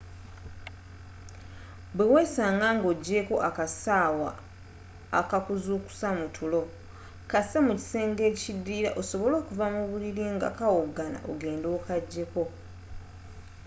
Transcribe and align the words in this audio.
bwewesaanga 1.97 2.67
nga 2.75 2.87
ogyeeko 2.93 3.35
akasaawa 3.49 4.29
akakuzuukusa 5.19 6.07
mutulo 6.19 6.61
kasse 7.31 7.57
mu 7.67 7.73
kisenge 7.79 8.21
ekidirira 8.31 8.89
osobole 9.01 9.33
okuva 9.41 9.65
mubulili 9.75 10.23
nga 10.35 10.49
kawogana 10.57 11.19
ogende 11.31 11.67
okajjeko 11.77 12.43